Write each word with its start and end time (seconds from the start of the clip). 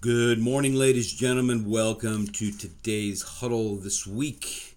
Good 0.00 0.38
morning, 0.38 0.76
ladies 0.76 1.10
and 1.10 1.18
gentlemen. 1.18 1.68
Welcome 1.68 2.28
to 2.28 2.52
today's 2.52 3.22
huddle. 3.22 3.74
This 3.74 4.06
week 4.06 4.76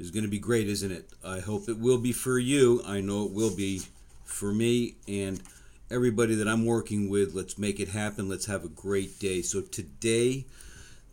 is 0.00 0.10
going 0.10 0.24
to 0.24 0.28
be 0.28 0.40
great, 0.40 0.66
isn't 0.66 0.90
it? 0.90 1.08
I 1.24 1.38
hope 1.38 1.68
it 1.68 1.78
will 1.78 1.98
be 1.98 2.10
for 2.10 2.36
you. 2.36 2.82
I 2.84 3.00
know 3.00 3.26
it 3.26 3.32
will 3.32 3.54
be 3.54 3.82
for 4.24 4.52
me 4.52 4.96
and 5.06 5.40
everybody 5.88 6.34
that 6.34 6.48
I'm 6.48 6.66
working 6.66 7.08
with. 7.08 7.32
Let's 7.32 7.58
make 7.58 7.78
it 7.78 7.90
happen. 7.90 8.28
Let's 8.28 8.46
have 8.46 8.64
a 8.64 8.68
great 8.68 9.20
day. 9.20 9.40
So, 9.40 9.60
today, 9.60 10.46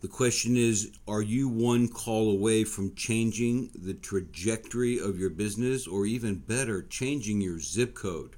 the 0.00 0.08
question 0.08 0.56
is 0.56 0.90
Are 1.06 1.22
you 1.22 1.48
one 1.48 1.86
call 1.86 2.32
away 2.32 2.64
from 2.64 2.96
changing 2.96 3.70
the 3.72 3.94
trajectory 3.94 4.98
of 4.98 5.16
your 5.16 5.30
business, 5.30 5.86
or 5.86 6.06
even 6.06 6.40
better, 6.40 6.82
changing 6.82 7.40
your 7.40 7.60
zip 7.60 7.94
code? 7.94 8.34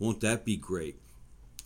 Won't 0.00 0.22
that 0.22 0.44
be 0.44 0.56
great? 0.56 0.98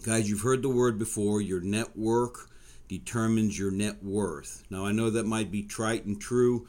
Guys, 0.02 0.28
you've 0.28 0.42
heard 0.42 0.60
the 0.60 0.68
word 0.68 0.98
before 0.98 1.40
your 1.40 1.62
network 1.62 2.49
determines 2.90 3.56
your 3.56 3.70
net 3.70 4.02
worth. 4.02 4.64
Now, 4.68 4.84
I 4.84 4.90
know 4.90 5.10
that 5.10 5.24
might 5.24 5.48
be 5.52 5.62
trite 5.62 6.06
and 6.06 6.20
true 6.20 6.66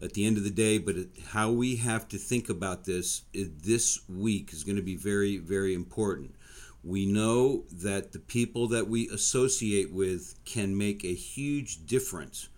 at 0.00 0.12
the 0.12 0.24
end 0.24 0.36
of 0.36 0.44
the 0.44 0.50
day, 0.50 0.78
but 0.78 0.94
how 1.30 1.50
we 1.50 1.74
have 1.76 2.06
to 2.10 2.16
think 2.16 2.48
about 2.48 2.84
this 2.84 3.22
this 3.34 3.98
week 4.08 4.52
is 4.52 4.62
going 4.62 4.76
to 4.76 4.82
be 4.82 4.94
very, 4.94 5.36
very 5.38 5.74
important. 5.74 6.36
We 6.84 7.06
know 7.06 7.64
that 7.72 8.12
the 8.12 8.20
people 8.20 8.68
that 8.68 8.86
we 8.86 9.08
associate 9.08 9.92
with 9.92 10.36
can 10.44 10.78
make 10.78 11.04
a 11.04 11.12
huge 11.12 11.86
difference. 11.86 12.48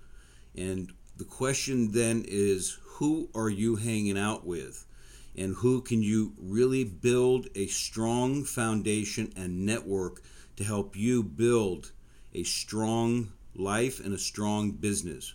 And 0.55 0.93
the 1.17 1.25
question 1.25 1.93
then 1.93 2.23
is 2.29 2.79
who 2.83 3.31
are 3.35 3.49
you 3.49 3.77
hanging 3.77 4.19
out 4.19 4.45
with? 4.45 4.85
And 5.35 5.55
who 5.55 5.81
can 5.81 6.03
you 6.03 6.35
really 6.39 6.85
build 6.85 7.47
a 7.55 7.67
strong 7.69 8.45
foundation 8.45 9.33
and 9.35 9.65
network 9.65 10.21
to 10.57 10.65
help 10.65 10.97
you 10.97 11.23
build 11.23 11.93
a 12.37 12.43
strong 12.45 13.33
life 13.55 13.99
and 13.99 14.15
a 14.15 14.19
strong 14.19 14.71
business. 14.71 15.35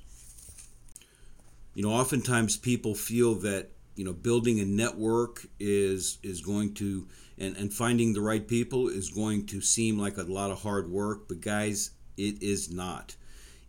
You 1.74 1.84
know, 1.84 1.92
oftentimes 1.92 2.58
people 2.58 2.96
feel 2.96 3.36
that 3.36 3.72
you 3.96 4.06
know 4.06 4.14
building 4.14 4.60
a 4.60 4.66
network 4.66 5.46
is 5.60 6.20
is 6.24 6.42
going 6.42 6.74
to 6.76 7.08
and, 7.38 7.58
and 7.58 7.74
finding 7.74 8.14
the 8.14 8.22
right 8.22 8.48
people 8.48 8.88
is 8.88 9.10
going 9.10 9.48
to 9.48 9.62
seem 9.62 9.98
like 9.98 10.18
a 10.18 10.24
lot 10.24 10.52
of 10.52 10.62
hard 10.62 10.90
work, 10.90 11.28
but 11.28 11.42
guys, 11.42 11.92
it 12.16 12.42
is 12.42 12.72
not. 12.72 13.16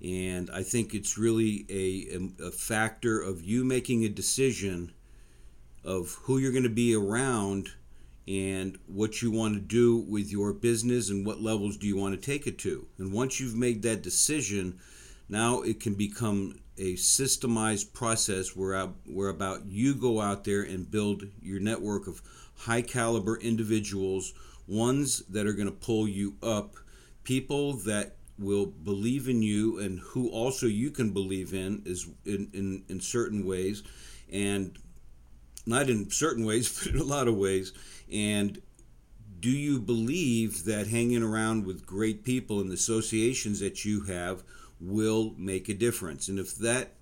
And 0.04 0.50
I 0.50 0.62
think 0.62 0.94
it's 0.94 1.16
really 1.16 1.64
a, 1.70 2.48
a 2.48 2.50
factor 2.50 3.20
of 3.20 3.42
you 3.42 3.64
making 3.64 4.04
a 4.04 4.08
decision 4.08 4.92
of 5.84 6.18
who 6.24 6.38
you're 6.38 6.52
going 6.52 6.64
to 6.64 6.68
be 6.68 6.94
around 6.94 7.70
and 8.28 8.78
what 8.86 9.20
you 9.20 9.30
want 9.30 9.54
to 9.54 9.60
do 9.60 9.96
with 9.96 10.30
your 10.30 10.52
business 10.52 11.10
and 11.10 11.26
what 11.26 11.40
levels 11.40 11.76
do 11.76 11.86
you 11.86 11.96
want 11.96 12.14
to 12.14 12.20
take 12.20 12.46
it 12.46 12.58
to. 12.58 12.86
And 12.98 13.12
once 13.12 13.40
you've 13.40 13.56
made 13.56 13.82
that 13.82 14.02
decision, 14.02 14.78
now 15.28 15.62
it 15.62 15.80
can 15.80 15.94
become 15.94 16.60
a 16.78 16.94
systemized 16.94 17.92
process 17.92 18.56
where, 18.56 18.86
where 19.06 19.28
about 19.28 19.66
you 19.66 19.94
go 19.94 20.20
out 20.20 20.44
there 20.44 20.62
and 20.62 20.90
build 20.90 21.24
your 21.40 21.60
network 21.60 22.06
of 22.06 22.22
high 22.56 22.82
caliber 22.82 23.36
individuals, 23.36 24.32
ones 24.66 25.24
that 25.28 25.46
are 25.46 25.52
going 25.52 25.66
to 25.66 25.72
pull 25.72 26.06
you 26.06 26.36
up, 26.42 26.76
people 27.24 27.74
that 27.74 28.16
will 28.38 28.66
believe 28.66 29.28
in 29.28 29.42
you 29.42 29.78
and 29.78 30.00
who 30.00 30.28
also 30.30 30.66
you 30.66 30.90
can 30.90 31.12
believe 31.12 31.52
in 31.52 31.82
is 31.84 32.08
in, 32.24 32.50
in, 32.52 32.84
in 32.88 33.00
certain 33.00 33.46
ways 33.46 33.82
and 34.32 34.78
not 35.66 35.88
in 35.88 36.10
certain 36.10 36.44
ways 36.44 36.78
but 36.84 36.94
in 36.94 37.00
a 37.00 37.04
lot 37.04 37.28
of 37.28 37.36
ways 37.36 37.72
and 38.10 38.60
do 39.42 39.50
you 39.50 39.80
believe 39.80 40.64
that 40.66 40.86
hanging 40.86 41.22
around 41.22 41.66
with 41.66 41.84
great 41.84 42.24
people 42.24 42.60
and 42.60 42.70
the 42.70 42.74
associations 42.74 43.58
that 43.58 43.84
you 43.84 44.04
have 44.04 44.44
will 44.80 45.34
make 45.36 45.68
a 45.68 45.74
difference? 45.74 46.28
And 46.28 46.38
if 46.38 46.54
that 46.58 46.94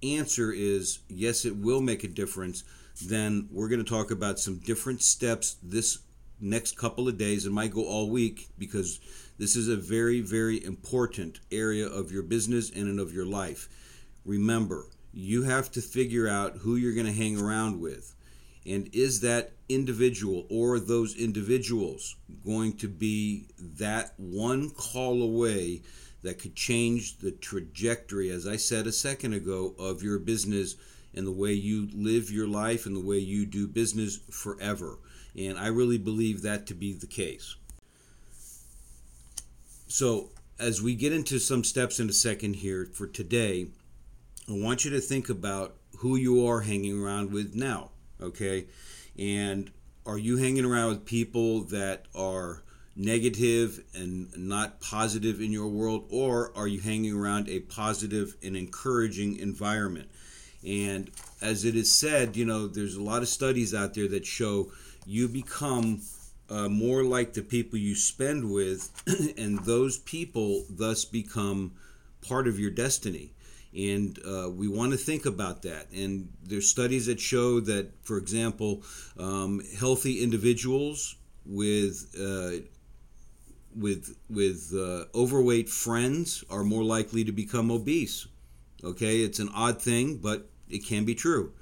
answer 0.00 0.52
is 0.52 1.00
yes, 1.08 1.44
it 1.44 1.56
will 1.56 1.80
make 1.80 2.04
a 2.04 2.08
difference, 2.08 2.62
then 3.04 3.48
we're 3.50 3.68
going 3.68 3.84
to 3.84 3.90
talk 3.90 4.12
about 4.12 4.38
some 4.38 4.58
different 4.58 5.02
steps 5.02 5.56
this 5.60 5.98
next 6.40 6.78
couple 6.78 7.08
of 7.08 7.18
days. 7.18 7.46
It 7.46 7.52
might 7.52 7.74
go 7.74 7.84
all 7.84 8.08
week 8.08 8.48
because 8.58 9.00
this 9.38 9.56
is 9.56 9.68
a 9.68 9.76
very, 9.76 10.20
very 10.20 10.64
important 10.64 11.40
area 11.50 11.88
of 11.88 12.12
your 12.12 12.22
business 12.22 12.70
and 12.70 13.00
of 13.00 13.12
your 13.12 13.26
life. 13.26 13.68
Remember, 14.24 14.86
you 15.12 15.42
have 15.42 15.70
to 15.72 15.80
figure 15.80 16.28
out 16.28 16.58
who 16.58 16.76
you're 16.76 16.94
going 16.94 17.06
to 17.06 17.12
hang 17.12 17.38
around 17.38 17.80
with. 17.80 18.14
And 18.64 18.88
is 18.92 19.20
that 19.20 19.52
individual 19.68 20.46
or 20.48 20.78
those 20.78 21.16
individuals 21.16 22.16
going 22.44 22.76
to 22.78 22.88
be 22.88 23.46
that 23.58 24.12
one 24.16 24.70
call 24.70 25.22
away 25.22 25.82
that 26.22 26.38
could 26.38 26.54
change 26.54 27.18
the 27.18 27.32
trajectory, 27.32 28.30
as 28.30 28.46
I 28.46 28.56
said 28.56 28.86
a 28.86 28.92
second 28.92 29.34
ago, 29.34 29.74
of 29.78 30.02
your 30.02 30.18
business 30.18 30.76
and 31.14 31.26
the 31.26 31.32
way 31.32 31.52
you 31.52 31.88
live 31.92 32.30
your 32.30 32.46
life 32.46 32.86
and 32.86 32.94
the 32.94 33.04
way 33.04 33.18
you 33.18 33.44
do 33.44 33.66
business 33.66 34.18
forever? 34.30 34.98
And 35.36 35.58
I 35.58 35.66
really 35.66 35.98
believe 35.98 36.42
that 36.42 36.66
to 36.68 36.74
be 36.74 36.92
the 36.92 37.06
case. 37.06 37.56
So, 39.88 40.30
as 40.58 40.80
we 40.80 40.94
get 40.94 41.12
into 41.12 41.40
some 41.40 41.64
steps 41.64 41.98
in 41.98 42.08
a 42.08 42.12
second 42.12 42.56
here 42.56 42.86
for 42.86 43.06
today, 43.06 43.68
I 44.52 44.64
want 44.64 44.84
you 44.84 44.90
to 44.92 45.00
think 45.00 45.28
about 45.28 45.76
who 45.98 46.16
you 46.16 46.46
are 46.46 46.60
hanging 46.60 47.00
around 47.00 47.32
with 47.32 47.54
now 47.54 47.92
okay? 48.22 48.66
And 49.18 49.70
are 50.06 50.18
you 50.18 50.36
hanging 50.36 50.64
around 50.64 50.88
with 50.88 51.04
people 51.04 51.62
that 51.64 52.06
are 52.14 52.62
negative 52.94 53.82
and 53.94 54.28
not 54.36 54.80
positive 54.80 55.40
in 55.40 55.50
your 55.50 55.68
world, 55.68 56.06
or 56.10 56.52
are 56.56 56.66
you 56.66 56.80
hanging 56.80 57.14
around 57.14 57.48
a 57.48 57.60
positive 57.60 58.36
and 58.42 58.56
encouraging 58.56 59.38
environment? 59.38 60.10
And 60.66 61.10
as 61.40 61.64
it 61.64 61.74
is 61.74 61.92
said, 61.92 62.36
you 62.36 62.44
know, 62.44 62.66
there's 62.66 62.94
a 62.94 63.02
lot 63.02 63.22
of 63.22 63.28
studies 63.28 63.74
out 63.74 63.94
there 63.94 64.08
that 64.08 64.26
show 64.26 64.70
you 65.06 65.28
become 65.28 66.02
uh, 66.48 66.68
more 66.68 67.02
like 67.02 67.32
the 67.32 67.42
people 67.42 67.78
you 67.78 67.94
spend 67.94 68.52
with, 68.52 68.90
and 69.38 69.58
those 69.60 69.98
people 69.98 70.64
thus 70.68 71.04
become 71.04 71.72
part 72.20 72.46
of 72.46 72.60
your 72.60 72.70
destiny 72.70 73.32
and 73.76 74.18
uh, 74.26 74.50
we 74.50 74.68
want 74.68 74.92
to 74.92 74.98
think 74.98 75.26
about 75.26 75.62
that. 75.62 75.90
And 75.92 76.28
there's 76.44 76.68
studies 76.68 77.06
that 77.06 77.20
show 77.20 77.60
that, 77.60 77.92
for 78.02 78.18
example, 78.18 78.82
um, 79.18 79.62
healthy 79.78 80.22
individuals 80.22 81.16
with 81.46 82.14
uh, 82.18 82.64
with 83.74 84.16
with 84.28 84.72
uh, 84.74 85.04
overweight 85.14 85.68
friends 85.68 86.44
are 86.50 86.64
more 86.64 86.84
likely 86.84 87.24
to 87.24 87.32
become 87.32 87.70
obese. 87.70 88.26
Okay, 88.84 89.20
it's 89.20 89.38
an 89.38 89.48
odd 89.54 89.80
thing, 89.80 90.18
but 90.18 90.50
it 90.68 90.84
can 90.84 91.04
be 91.04 91.14
true. 91.14 91.52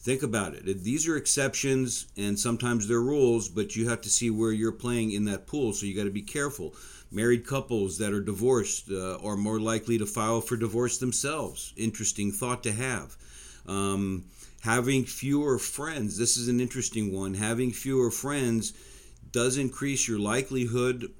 Think 0.00 0.22
about 0.22 0.54
it. 0.54 0.84
These 0.84 1.08
are 1.08 1.16
exceptions, 1.16 2.06
and 2.16 2.38
sometimes 2.38 2.86
they're 2.86 3.00
rules, 3.00 3.48
but 3.48 3.74
you 3.74 3.88
have 3.88 4.00
to 4.02 4.08
see 4.08 4.30
where 4.30 4.52
you're 4.52 4.70
playing 4.72 5.10
in 5.10 5.24
that 5.24 5.46
pool. 5.46 5.72
So 5.72 5.86
you 5.86 5.96
got 5.96 6.04
to 6.04 6.10
be 6.10 6.22
careful. 6.22 6.74
Married 7.10 7.46
couples 7.46 7.98
that 7.98 8.12
are 8.12 8.20
divorced 8.20 8.90
uh, 8.90 9.18
are 9.18 9.36
more 9.36 9.58
likely 9.58 9.98
to 9.98 10.06
file 10.06 10.40
for 10.40 10.56
divorce 10.56 10.98
themselves. 10.98 11.72
Interesting 11.76 12.30
thought 12.30 12.62
to 12.62 12.72
have. 12.72 13.16
Um, 13.66 14.26
having 14.60 15.04
fewer 15.04 15.58
friends, 15.58 16.16
this 16.16 16.36
is 16.36 16.48
an 16.48 16.60
interesting 16.60 17.12
one. 17.12 17.34
Having 17.34 17.72
fewer 17.72 18.10
friends 18.10 18.72
does 19.32 19.58
increase 19.58 20.06
your 20.06 20.18
likelihood 20.18 21.12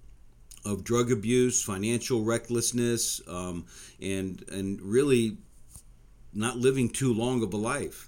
of 0.64 0.84
drug 0.84 1.10
abuse, 1.10 1.62
financial 1.62 2.22
recklessness, 2.22 3.20
um, 3.26 3.66
and 4.00 4.44
and 4.50 4.80
really 4.82 5.38
not 6.32 6.56
living 6.56 6.88
too 6.88 7.12
long 7.12 7.42
of 7.42 7.52
a 7.52 7.56
life. 7.56 8.07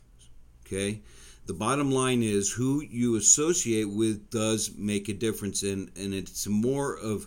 Okay, 0.72 1.00
the 1.46 1.54
bottom 1.54 1.90
line 1.90 2.22
is 2.22 2.52
who 2.52 2.80
you 2.80 3.16
associate 3.16 3.90
with 3.90 4.30
does 4.30 4.70
make 4.76 5.08
a 5.08 5.12
difference, 5.12 5.64
and 5.64 5.90
and 5.96 6.14
it's 6.14 6.46
more 6.46 6.96
of 6.96 7.24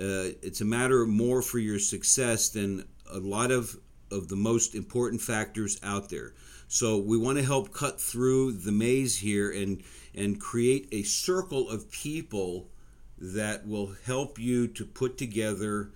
uh, 0.00 0.32
it's 0.40 0.62
a 0.62 0.64
matter 0.64 1.04
more 1.04 1.42
for 1.42 1.58
your 1.58 1.78
success 1.78 2.48
than 2.48 2.88
a 3.12 3.18
lot 3.18 3.50
of 3.50 3.76
of 4.10 4.28
the 4.28 4.36
most 4.36 4.74
important 4.74 5.20
factors 5.20 5.78
out 5.82 6.08
there. 6.08 6.32
So 6.68 6.96
we 6.96 7.18
want 7.18 7.36
to 7.36 7.44
help 7.44 7.70
cut 7.70 8.00
through 8.00 8.52
the 8.52 8.72
maze 8.72 9.18
here 9.18 9.50
and 9.50 9.82
and 10.14 10.40
create 10.40 10.88
a 10.90 11.02
circle 11.02 11.68
of 11.68 11.90
people 11.90 12.70
that 13.18 13.66
will 13.66 13.94
help 14.06 14.38
you 14.38 14.68
to 14.68 14.86
put 14.86 15.18
together 15.18 15.90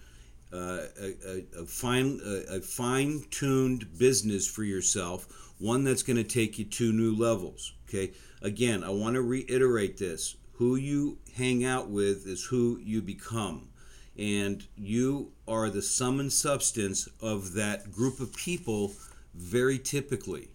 uh, 0.53 0.81
a, 1.01 1.45
a, 1.59 1.67
fine 1.67 2.21
a, 2.25 2.57
a 2.57 2.61
fine-tuned 2.61 3.99
business 3.99 4.49
for 4.49 4.65
yourself, 4.65 5.53
one 5.59 5.85
that's 5.85 6.03
going 6.03 6.17
to 6.17 6.25
take 6.25 6.59
you 6.59 6.65
to 6.65 6.93
new 6.93 7.15
levels. 7.15 7.75
Okay. 7.89 8.13
Again, 8.43 8.83
I 8.83 8.91
want 8.91 9.15
to 9.15 9.23
reiterate 9.23 9.99
this: 9.99 10.37
who 10.53 10.77
you 10.77 11.19
hang 11.37 11.65
out 11.65 11.89
with 11.89 12.27
is 12.27 12.45
who 12.45 12.79
you 12.83 13.01
become 13.03 13.71
and 14.19 14.67
you 14.77 15.33
are 15.49 15.71
the 15.71 15.81
sum 15.81 16.21
and 16.21 16.33
substance 16.33 17.09
of 17.21 17.55
that 17.55 17.91
group 17.91 18.21
of 18.21 18.35
people 18.37 18.93
very 19.35 19.79
typically 19.79 20.51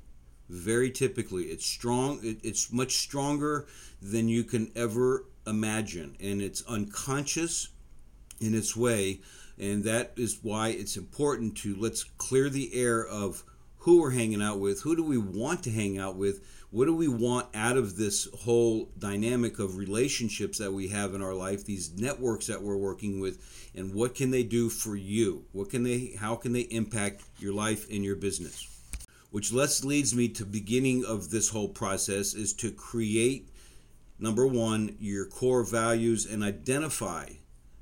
very 0.50 0.92
typically 0.92 1.46
it's 1.46 1.66
strong 1.66 2.20
it, 2.22 2.38
it's 2.44 2.72
much 2.72 2.98
stronger 2.98 3.66
than 4.02 4.30
you 4.30 4.44
can 4.44 4.72
ever 4.76 5.26
imagine 5.48 6.16
and 6.20 6.42
it's 6.42 6.62
unconscious 6.68 7.70
in 8.40 8.54
its 8.54 8.76
way 8.76 9.20
And 9.60 9.84
that 9.86 10.14
is 10.18 10.40
why 10.42 10.70
it's 10.70 10.98
important 10.98 11.56
to 11.58 11.76
let's 11.76 12.04
clear 12.04 12.50
the 12.50 12.74
air 12.74 13.06
of 13.06 13.44
who 13.86 14.02
we're 14.02 14.12
hanging 14.12 14.42
out 14.42 14.60
with, 14.60 14.82
who 14.82 14.96
do 14.96 15.04
we 15.04 15.18
want 15.18 15.64
to 15.64 15.70
hang 15.70 16.00
out 16.00 16.16
with, 16.16 16.44
what 16.72 16.86
do 16.86 16.96
we 16.96 17.08
want 17.08 17.48
out 17.54 17.78
of 17.78 17.96
this 17.96 18.28
whole 18.40 18.90
dynamic 18.98 19.60
of 19.60 19.78
relationships 19.78 20.58
that 20.58 20.74
we 20.74 20.88
have 20.88 21.14
in 21.14 21.22
our 21.22 21.36
life, 21.36 21.64
these 21.64 21.94
networks 21.96 22.48
that 22.48 22.64
we're 22.64 22.76
working 22.76 23.20
with, 23.20 23.38
and 23.76 23.94
what 23.94 24.16
can 24.16 24.32
they 24.32 24.42
do 24.42 24.70
for 24.70 24.96
you? 24.96 25.46
What 25.52 25.70
can 25.70 25.84
they 25.84 26.16
how 26.20 26.36
can 26.36 26.52
they 26.52 26.62
impact 26.62 27.24
your 27.38 27.54
life 27.54 27.88
and 27.90 28.04
your 28.04 28.16
business? 28.16 28.68
Which 29.30 29.54
let's 29.54 29.86
leads 29.86 30.16
me 30.16 30.30
to 30.30 30.46
beginning 30.46 31.06
of 31.06 31.30
this 31.30 31.50
whole 31.50 31.70
process 31.70 32.34
is 32.34 32.54
to 32.54 32.72
create 32.72 33.50
number 34.18 34.48
1 34.48 34.98
your 35.00 35.28
core 35.28 35.64
values 35.64 36.26
and 36.26 36.44
identify 36.44 37.30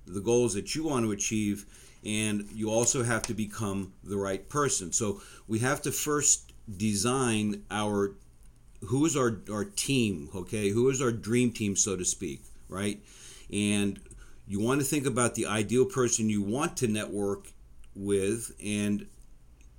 the 0.05 0.21
goals 0.21 0.53
that 0.53 0.75
you 0.75 0.85
want 0.85 1.05
to 1.05 1.11
achieve 1.11 1.65
and 2.05 2.49
you 2.53 2.69
also 2.69 3.03
have 3.03 3.23
to 3.23 3.33
become 3.33 3.93
the 4.03 4.17
right 4.17 4.49
person. 4.49 4.91
So 4.91 5.21
we 5.47 5.59
have 5.59 5.81
to 5.83 5.91
first 5.91 6.51
design 6.77 7.63
our 7.71 8.15
who 8.87 9.05
is 9.05 9.15
our 9.15 9.41
our 9.51 9.63
team, 9.63 10.29
okay? 10.35 10.69
Who 10.69 10.89
is 10.89 11.01
our 11.01 11.11
dream 11.11 11.51
team 11.51 11.75
so 11.75 11.95
to 11.95 12.05
speak, 12.05 12.41
right? 12.67 12.99
And 13.51 13.99
you 14.47 14.59
want 14.59 14.81
to 14.81 14.85
think 14.85 15.05
about 15.05 15.35
the 15.35 15.45
ideal 15.45 15.85
person 15.85 16.29
you 16.29 16.41
want 16.41 16.77
to 16.77 16.87
network 16.87 17.47
with 17.95 18.51
and 18.63 19.07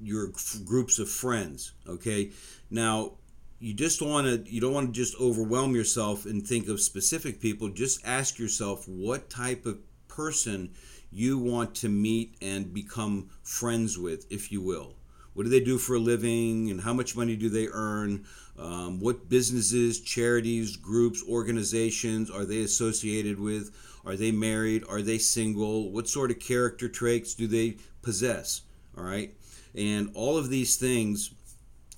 your 0.00 0.32
groups 0.64 0.98
of 0.98 1.10
friends, 1.10 1.72
okay? 1.86 2.30
Now, 2.70 3.12
you 3.58 3.74
just 3.74 4.00
want 4.00 4.26
to 4.26 4.52
you 4.52 4.60
don't 4.60 4.72
want 4.72 4.88
to 4.88 4.92
just 4.92 5.18
overwhelm 5.20 5.74
yourself 5.74 6.24
and 6.24 6.46
think 6.46 6.68
of 6.68 6.80
specific 6.80 7.40
people 7.40 7.68
just 7.68 8.04
ask 8.06 8.38
yourself 8.38 8.88
what 8.88 9.28
type 9.30 9.66
of 9.66 9.78
person 10.14 10.70
you 11.10 11.38
want 11.38 11.74
to 11.76 11.88
meet 11.88 12.36
and 12.40 12.72
become 12.74 13.30
friends 13.42 13.98
with, 13.98 14.26
if 14.30 14.50
you 14.50 14.60
will. 14.60 14.94
What 15.34 15.44
do 15.44 15.48
they 15.48 15.60
do 15.60 15.78
for 15.78 15.96
a 15.96 15.98
living 15.98 16.70
and 16.70 16.80
how 16.80 16.92
much 16.92 17.16
money 17.16 17.36
do 17.36 17.48
they 17.48 17.68
earn? 17.72 18.24
Um, 18.58 19.00
what 19.00 19.28
businesses, 19.28 20.00
charities, 20.00 20.76
groups, 20.76 21.22
organizations 21.28 22.30
are 22.30 22.44
they 22.44 22.62
associated 22.62 23.40
with? 23.40 23.70
Are 24.04 24.16
they 24.16 24.30
married? 24.30 24.84
Are 24.88 25.02
they 25.02 25.18
single? 25.18 25.90
What 25.90 26.08
sort 26.08 26.30
of 26.30 26.38
character 26.38 26.88
traits 26.88 27.34
do 27.34 27.48
they 27.48 27.78
possess? 28.02 28.62
All 28.96 29.04
right. 29.04 29.34
And 29.74 30.10
all 30.14 30.38
of 30.38 30.50
these 30.50 30.76
things 30.76 31.34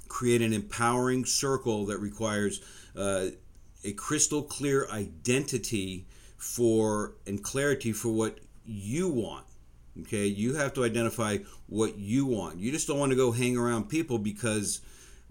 create 0.09 0.41
an 0.41 0.55
empowering 0.55 1.27
circle 1.27 1.85
that 1.87 1.99
requires 1.99 2.62
uh, 2.97 3.27
a 3.85 3.93
crystal 3.93 4.43
clear 4.43 4.89
identity 4.91 6.07
for 6.37 7.15
and 7.27 7.43
clarity 7.43 7.93
for 7.93 8.11
what 8.11 8.38
you 8.65 9.09
want. 9.09 9.47
Okay, 10.03 10.27
you 10.27 10.55
have 10.55 10.75
to 10.75 10.85
identify 10.85 11.38
what 11.69 11.97
you 11.97 12.27
want. 12.27 12.59
You 12.59 12.71
just 12.71 12.87
don't 12.87 12.99
want 12.99 13.12
to 13.12 13.17
go 13.17 13.33
hang 13.33 13.56
around 13.56 13.88
people 13.88 14.19
because, 14.19 14.81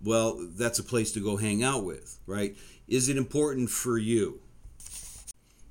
well, 0.04 0.40
that's 0.58 0.80
a 0.80 0.84
place 0.84 1.12
to 1.14 1.20
go 1.20 1.38
hang 1.38 1.64
out 1.64 1.84
with, 1.84 2.20
right? 2.26 2.56
Is 2.88 3.08
it 3.08 3.18
important 3.18 3.70
for 3.70 3.98
you? 3.98 4.40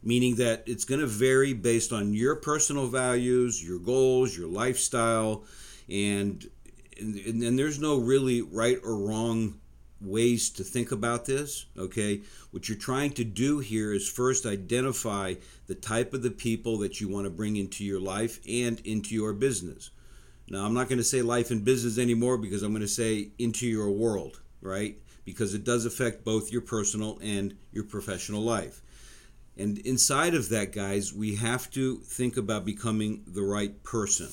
Meaning 0.03 0.37
that 0.37 0.63
it's 0.67 0.85
going 0.85 1.01
to 1.01 1.07
vary 1.07 1.55
based 1.55 1.93
on 1.93 2.13
your 2.13 2.37
personal 2.37 2.87
values, 2.87 3.67
your 3.67 3.79
goals, 3.79 4.37
your 4.37 4.49
lifestyle, 4.49 5.45
and 5.89 6.49
and, 6.99 7.43
and 7.43 7.59
there's 7.59 7.81
no 7.81 7.99
really 7.99 8.43
right 8.43 8.79
or 8.85 8.97
wrong 8.97 9.59
ways 10.01 10.51
to 10.51 10.65
think 10.65 10.93
about 10.93 11.25
this, 11.25 11.67
okay? 11.79 12.23
What 12.51 12.69
you're 12.69 12.79
trying 12.79 13.13
to 13.13 13.25
do 13.25 13.59
here 13.59 13.93
is 13.93 14.09
first 14.09 14.47
identify 14.47 15.35
the 15.67 15.75
type 15.75 16.13
of 16.15 16.23
the 16.23 16.31
people 16.31 16.79
that 16.79 17.01
you 17.01 17.09
want 17.09 17.25
to 17.25 17.31
bring 17.31 17.57
into 17.57 17.85
your 17.85 18.01
life 18.01 18.41
and 18.49 18.81
into 18.81 19.15
your 19.15 19.33
business. 19.33 19.91
Now, 20.49 20.65
I'm 20.65 20.75
not 20.75 20.89
going 20.89 20.99
to 20.99 21.05
say 21.05 21.23
life 21.23 21.51
and 21.51 21.65
business 21.65 21.99
anymore 21.99 22.37
because 22.37 22.63
I'm 22.63 22.73
going 22.73 22.83
to 22.83 22.89
say 22.89 23.31
into 23.39 23.67
your 23.67 23.91
world, 23.91 24.41
right? 24.61 24.97
Because 25.25 25.55
it 25.55 25.65
does 25.65 25.87
affect 25.87 26.25
both 26.25 26.53
your 26.53 26.61
personal 26.61 27.19
and 27.23 27.57
your 27.73 27.85
professional 27.85 28.43
life. 28.43 28.83
And 29.57 29.79
inside 29.79 30.35
of 30.35 30.49
that, 30.51 30.73
guys, 30.73 31.15
we 31.15 31.37
have 31.37 31.71
to 31.71 31.99
think 31.99 32.37
about 32.37 32.65
becoming 32.65 33.23
the 33.27 33.43
right 33.43 33.83
person. 33.85 34.29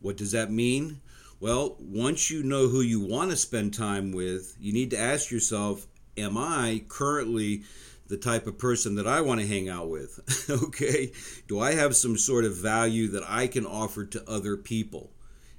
What 0.00 0.16
does 0.16 0.32
that 0.32 0.50
mean? 0.50 1.00
Well, 1.42 1.74
once 1.80 2.30
you 2.30 2.44
know 2.44 2.68
who 2.68 2.82
you 2.82 3.00
want 3.00 3.32
to 3.32 3.36
spend 3.36 3.74
time 3.74 4.12
with, 4.12 4.56
you 4.60 4.72
need 4.72 4.92
to 4.92 4.96
ask 4.96 5.32
yourself, 5.32 5.88
am 6.16 6.38
I 6.38 6.84
currently 6.86 7.64
the 8.06 8.16
type 8.16 8.46
of 8.46 8.58
person 8.58 8.94
that 8.94 9.08
I 9.08 9.22
want 9.22 9.40
to 9.40 9.46
hang 9.48 9.68
out 9.68 9.88
with? 9.88 10.20
okay? 10.48 11.10
Do 11.48 11.58
I 11.58 11.72
have 11.72 11.96
some 11.96 12.16
sort 12.16 12.44
of 12.44 12.56
value 12.56 13.08
that 13.08 13.24
I 13.28 13.48
can 13.48 13.66
offer 13.66 14.04
to 14.04 14.30
other 14.30 14.56
people? 14.56 15.10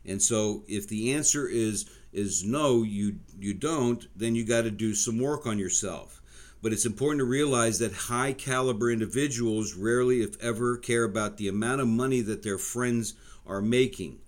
And 0.05 0.21
so 0.21 0.63
if 0.69 0.87
the 0.87 1.11
answer 1.11 1.49
is 1.49 1.85
is 2.13 2.45
no, 2.45 2.83
you 2.83 3.19
you 3.37 3.53
don't, 3.53 4.07
then 4.15 4.35
you 4.35 4.45
got 4.45 4.61
to 4.61 4.71
do 4.71 4.95
some 4.95 5.19
work 5.19 5.45
on 5.45 5.59
yourself. 5.59 6.21
But 6.61 6.71
it's 6.71 6.85
important 6.85 7.19
to 7.19 7.25
realize 7.25 7.79
that 7.79 7.93
high 7.93 8.31
caliber 8.31 8.89
individuals 8.89 9.73
rarely 9.73 10.21
if 10.21 10.41
ever 10.41 10.77
care 10.77 11.03
about 11.03 11.35
the 11.35 11.49
amount 11.49 11.81
of 11.81 11.89
money 11.89 12.21
that 12.21 12.41
their 12.41 12.57
friends 12.57 13.15
are 13.45 13.61
making 13.61 14.19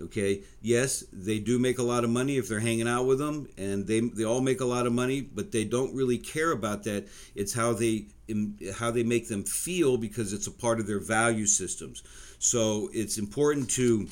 okay? 0.00 0.42
Yes 0.60 1.04
they 1.12 1.38
do 1.38 1.58
make 1.58 1.78
a 1.78 1.82
lot 1.82 2.04
of 2.04 2.10
money 2.10 2.36
if 2.36 2.48
they're 2.48 2.60
hanging 2.60 2.88
out 2.88 3.06
with 3.06 3.18
them 3.18 3.48
and 3.56 3.86
they 3.86 4.00
they 4.00 4.24
all 4.24 4.40
make 4.40 4.60
a 4.60 4.64
lot 4.64 4.86
of 4.86 4.92
money 4.92 5.20
but 5.20 5.52
they 5.52 5.64
don't 5.64 5.94
really 5.94 6.18
care 6.18 6.52
about 6.52 6.84
that. 6.84 7.08
It's 7.34 7.54
how 7.54 7.72
they 7.72 8.06
how 8.74 8.90
they 8.90 9.02
make 9.02 9.28
them 9.28 9.44
feel 9.44 9.96
because 9.96 10.32
it's 10.32 10.46
a 10.46 10.50
part 10.52 10.80
of 10.80 10.86
their 10.86 11.00
value 11.00 11.46
systems. 11.46 12.02
So 12.38 12.90
it's 12.92 13.18
important 13.18 13.70
to 13.70 14.08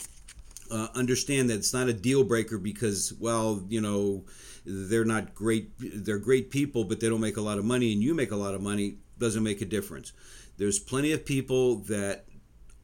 uh, 0.71 0.89
understand 0.95 1.51
that 1.51 1.57
it's 1.57 1.75
not 1.75 1.89
a 1.89 1.93
deal 1.93 2.25
breaker 2.25 2.59
because 2.59 3.13
well 3.21 3.63
you 3.69 3.81
know 3.81 4.25
they're 4.65 5.05
not 5.05 5.35
great 5.35 5.71
they're 5.79 6.19
great 6.19 6.51
people 6.51 6.85
but 6.85 7.01
they 7.01 7.09
don't 7.09 7.21
make 7.21 7.37
a 7.37 7.43
lot 7.43 7.59
of 7.59 7.65
money 7.65 7.93
and 7.93 8.03
you 8.03 8.15
make 8.15 8.31
a 8.31 8.37
lot 8.37 8.55
of 8.55 8.63
money 8.63 8.97
doesn't 9.19 9.43
make 9.43 9.61
a 9.61 9.67
difference. 9.67 10.13
There's 10.57 10.79
plenty 10.79 11.13
of 11.13 11.25
people 11.25 11.77
that 11.93 12.27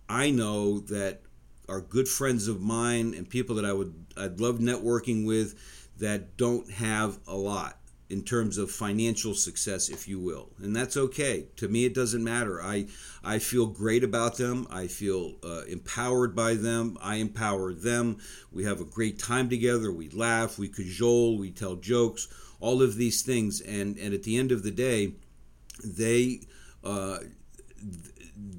i 0.08 0.30
know 0.30 0.80
that 0.80 1.22
are 1.70 1.80
good 1.80 2.08
friends 2.08 2.48
of 2.48 2.60
mine 2.60 3.14
and 3.16 3.30
people 3.30 3.54
that 3.56 3.64
I 3.64 3.72
would 3.72 3.94
I'd 4.16 4.40
love 4.40 4.58
networking 4.58 5.24
with 5.24 5.54
that 5.98 6.36
don't 6.36 6.70
have 6.70 7.18
a 7.28 7.36
lot 7.36 7.78
in 8.08 8.24
terms 8.24 8.58
of 8.58 8.72
financial 8.72 9.34
success 9.34 9.88
if 9.88 10.08
you 10.08 10.18
will. 10.18 10.50
And 10.60 10.74
that's 10.74 10.96
okay. 10.96 11.46
To 11.56 11.68
me 11.68 11.84
it 11.84 11.94
doesn't 11.94 12.24
matter. 12.24 12.60
I 12.60 12.88
i 13.22 13.38
feel 13.38 13.66
great 13.66 14.02
about 14.02 14.36
them. 14.36 14.66
I 14.68 14.88
feel 14.88 15.36
uh, 15.44 15.62
empowered 15.68 16.34
by 16.34 16.54
them. 16.54 16.98
I 17.00 17.16
empower 17.16 17.72
them. 17.72 18.18
We 18.50 18.64
have 18.64 18.80
a 18.80 18.84
great 18.84 19.20
time 19.20 19.48
together. 19.48 19.92
We 19.92 20.08
laugh. 20.10 20.58
We 20.58 20.68
cajole. 20.68 21.38
We 21.38 21.52
tell 21.52 21.76
jokes. 21.76 22.26
All 22.58 22.82
of 22.82 22.96
these 22.96 23.22
things. 23.22 23.60
And 23.60 23.96
and 23.96 24.12
at 24.12 24.24
the 24.24 24.36
end 24.36 24.50
of 24.50 24.64
the 24.64 24.72
day 24.72 25.14
they 25.84 26.40
uh, 26.82 27.18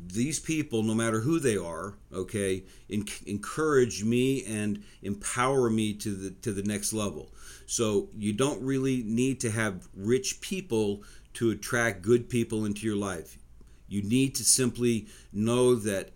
these 0.08 0.40
people, 0.40 0.84
no 0.84 0.94
matter 0.94 1.22
who 1.22 1.40
they 1.40 1.58
are, 1.58 1.96
okay, 2.14 2.64
encourage 2.90 4.04
me 4.04 4.44
and 4.46 4.84
empower 5.02 5.70
me 5.70 5.94
to 5.94 6.14
the 6.16 6.32
to 6.42 6.52
the 6.52 6.64
next 6.64 6.94
level. 6.94 7.32
So 7.66 8.10
you 8.16 8.34
don't 8.34 8.62
really 8.62 9.04
need 9.04 9.40
to 9.42 9.52
have 9.52 9.88
rich 9.96 10.42
people 10.42 11.04
to 11.36 11.52
attract 11.52 12.02
good 12.02 12.30
people 12.30 12.66
into 12.66 12.86
your 12.86 12.98
life. 12.98 13.38
You 13.88 14.04
need 14.04 14.36
to 14.36 14.44
simply 14.44 15.08
know 15.32 15.76
that 15.76 16.12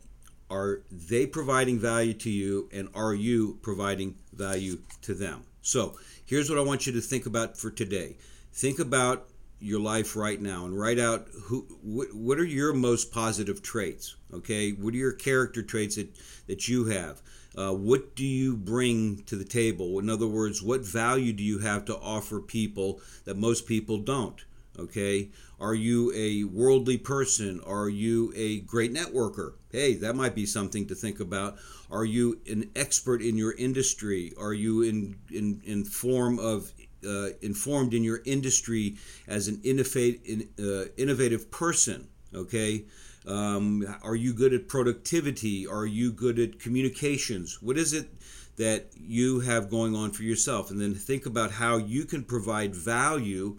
are 0.49 0.81
they 0.91 1.25
providing 1.25 1.79
value 1.79 2.13
to 2.13 2.29
you 2.29 2.69
and 2.71 2.89
are 2.93 3.13
you 3.13 3.57
providing 3.61 4.15
value 4.33 4.79
to 5.01 5.13
them. 5.13 5.43
So, 5.61 5.97
here's 6.25 6.49
what 6.49 6.59
I 6.59 6.61
want 6.61 6.85
you 6.85 6.93
to 6.93 7.01
think 7.01 7.25
about 7.25 7.57
for 7.57 7.71
today. 7.71 8.17
Think 8.53 8.77
about 8.77 9.27
your 9.59 9.79
life 9.79 10.15
right 10.15 10.41
now 10.41 10.65
and 10.65 10.77
write 10.77 10.99
out 10.99 11.27
who 11.43 11.65
what, 11.81 12.13
what 12.13 12.39
are 12.39 12.45
your 12.45 12.73
most 12.73 13.11
positive 13.11 13.61
traits 13.61 14.15
okay? 14.33 14.71
What 14.71 14.93
are 14.93 14.97
your 14.97 15.13
character 15.13 15.63
traits 15.63 15.95
that 15.95 16.09
that 16.47 16.67
you 16.67 16.85
have? 16.85 17.21
Uh, 17.57 17.71
what 17.71 18.15
do 18.15 18.25
you 18.25 18.57
bring 18.57 19.23
to 19.23 19.37
the 19.37 19.45
table? 19.45 19.99
In 19.99 20.09
other 20.09 20.27
words 20.27 20.61
what 20.61 20.81
value 20.81 21.33
do 21.33 21.43
you 21.43 21.59
have 21.59 21.85
to 21.85 21.97
offer 21.97 22.39
people 22.39 22.99
that 23.23 23.37
most 23.37 23.65
people 23.65 23.97
don't 23.97 24.43
okay? 24.77 25.29
Are 25.57 25.73
you 25.73 26.11
a 26.13 26.43
worldly 26.43 26.97
person? 26.97 27.61
Are 27.65 27.87
you 27.87 28.33
a 28.35 28.59
great 28.59 28.93
networker? 28.93 29.53
Hey 29.71 29.93
that 29.95 30.15
might 30.15 30.35
be 30.35 30.45
something 30.45 30.85
to 30.87 30.95
think 30.95 31.21
about. 31.21 31.57
Are 31.89 32.05
you 32.05 32.41
an 32.45 32.71
expert 32.75 33.21
in 33.21 33.37
your 33.37 33.53
industry? 33.53 34.33
Are 34.37 34.53
you 34.53 34.81
in 34.81 35.15
in, 35.31 35.61
in 35.63 35.85
form 35.85 36.39
of 36.39 36.73
uh, 37.05 37.29
informed 37.41 37.93
in 37.93 38.03
your 38.03 38.21
industry 38.25 38.97
as 39.27 39.47
an 39.47 39.61
innovate, 39.63 40.49
uh, 40.59 40.85
innovative 40.97 41.51
person. 41.51 42.07
Okay, 42.33 42.85
um, 43.27 43.85
are 44.03 44.15
you 44.15 44.33
good 44.33 44.53
at 44.53 44.67
productivity? 44.67 45.65
Are 45.67 45.85
you 45.85 46.11
good 46.11 46.39
at 46.39 46.59
communications? 46.59 47.61
What 47.61 47.77
is 47.77 47.93
it 47.93 48.09
that 48.57 48.87
you 48.95 49.41
have 49.41 49.69
going 49.69 49.95
on 49.95 50.11
for 50.11 50.23
yourself? 50.23 50.71
And 50.71 50.79
then 50.79 50.93
think 50.95 51.25
about 51.25 51.51
how 51.51 51.77
you 51.77 52.05
can 52.05 52.23
provide 52.23 52.75
value 52.75 53.57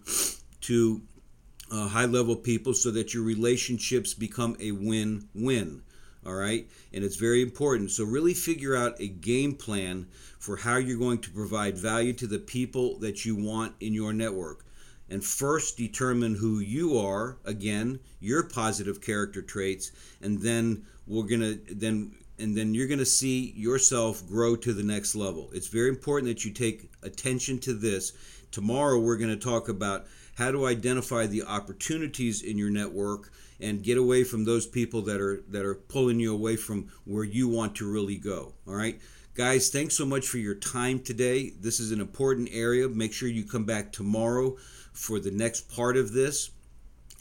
to 0.61 1.01
uh, 1.71 1.87
high 1.87 2.05
level 2.05 2.35
people 2.35 2.73
so 2.73 2.91
that 2.91 3.13
your 3.13 3.23
relationships 3.23 4.13
become 4.13 4.55
a 4.59 4.71
win 4.71 5.27
win. 5.33 5.81
All 6.27 6.35
right, 6.35 6.67
and 6.91 7.05
it's 7.05 7.15
very 7.15 7.41
important. 7.41 7.89
So, 7.89 8.03
really 8.03 8.33
figure 8.33 8.75
out 8.75 8.99
a 8.99 9.07
game 9.07 9.55
plan 9.55 10.07
for 10.37 10.57
how 10.57 10.75
you're 10.75 10.99
going 10.99 11.19
to 11.19 11.29
provide 11.29 11.77
value 11.77 12.11
to 12.13 12.27
the 12.27 12.39
people 12.39 12.99
that 12.99 13.23
you 13.23 13.33
want 13.37 13.75
in 13.79 13.93
your 13.93 14.11
network. 14.11 14.65
And 15.09 15.23
first, 15.23 15.77
determine 15.77 16.35
who 16.35 16.59
you 16.59 16.97
are. 16.97 17.37
Again, 17.45 18.01
your 18.19 18.43
positive 18.43 18.99
character 18.99 19.41
traits, 19.41 19.93
and 20.21 20.41
then 20.41 20.85
we're 21.07 21.23
gonna 21.23 21.55
then 21.71 22.11
and 22.39 22.55
then 22.55 22.73
you're 22.73 22.87
going 22.87 22.99
to 22.99 23.05
see 23.05 23.51
yourself 23.55 24.27
grow 24.27 24.55
to 24.55 24.73
the 24.73 24.83
next 24.83 25.15
level. 25.15 25.49
It's 25.53 25.67
very 25.67 25.89
important 25.89 26.31
that 26.31 26.45
you 26.45 26.51
take 26.51 26.91
attention 27.01 27.57
to 27.59 27.73
this. 27.73 28.13
Tomorrow, 28.51 28.99
we're 28.99 29.17
going 29.17 29.37
to 29.37 29.45
talk 29.45 29.69
about 29.69 30.05
how 30.35 30.51
to 30.51 30.65
identify 30.67 31.25
the 31.25 31.43
opportunities 31.43 32.41
in 32.41 32.57
your 32.57 32.69
network 32.69 33.31
and 33.59 33.83
get 33.83 33.97
away 33.97 34.23
from 34.23 34.45
those 34.45 34.67
people 34.67 35.01
that 35.01 35.19
are 35.19 35.43
that 35.49 35.65
are 35.65 35.75
pulling 35.75 36.19
you 36.19 36.33
away 36.33 36.55
from 36.55 36.87
where 37.05 37.23
you 37.23 37.47
want 37.47 37.75
to 37.75 37.91
really 37.91 38.17
go. 38.17 38.53
All 38.67 38.75
right. 38.75 38.99
Guys, 39.33 39.69
thanks 39.69 39.95
so 39.95 40.05
much 40.05 40.27
for 40.27 40.39
your 40.39 40.55
time 40.55 40.99
today. 40.99 41.51
This 41.59 41.79
is 41.79 41.91
an 41.91 42.01
important 42.01 42.49
area. 42.51 42.89
Make 42.89 43.13
sure 43.13 43.29
you 43.29 43.43
come 43.43 43.65
back 43.65 43.91
tomorrow 43.91 44.57
for 44.93 45.19
the 45.19 45.29
next 45.29 45.69
part 45.69 45.95
of 45.95 46.11
this. 46.11 46.49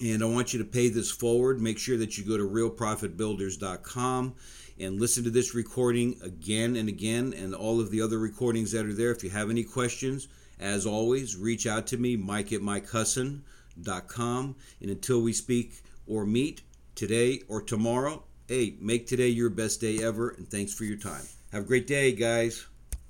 And 0.01 0.23
I 0.23 0.27
want 0.27 0.53
you 0.53 0.59
to 0.59 0.65
pay 0.65 0.89
this 0.89 1.11
forward. 1.11 1.61
Make 1.61 1.79
sure 1.79 1.99
that 1.99 2.17
you 2.17 2.25
go 2.25 2.39
to 2.39 2.43
realprofitbuilders.com 2.43 4.35
and 4.79 5.01
listen 5.01 5.25
to 5.25 5.31
this 5.31 5.55
recording 5.55 6.19
again 6.23 6.77
and 6.77 6.89
again 6.89 7.35
and 7.37 7.55
all 7.55 7.81
of 7.81 7.91
the 7.91 8.01
other 8.01 8.19
recordings 8.19 8.73
that 8.73 8.87
are 8.87 8.95
there. 8.95 9.11
If 9.11 9.23
you 9.23 9.31
have 9.31 9.51
any 9.51 9.65
questions, 9.65 10.29
as 10.59 10.87
always, 10.87 11.37
reach 11.37 11.67
out 11.67 11.87
to 11.89 11.97
me, 11.97 12.17
mike 12.17 12.53
at 12.53 12.61
mikehusson.com. 12.61 14.57
And 14.81 14.91
until 14.91 15.21
we 15.21 15.33
speak 15.33 15.83
or 16.07 16.25
meet 16.27 16.63
today 16.95 17.43
or 17.49 17.61
tomorrow, 17.63 18.23
hey, 18.49 18.77
make 18.81 19.07
today 19.07 19.29
your 19.29 19.51
best 19.51 19.81
day 19.81 20.03
ever. 20.03 20.31
And 20.31 20.49
thanks 20.49 20.73
for 20.73 20.85
your 20.85 20.99
time. 20.99 21.25
Have 21.53 21.65
a 21.65 21.67
great 21.67 21.87
day, 21.87 22.13
guys. 22.13 22.67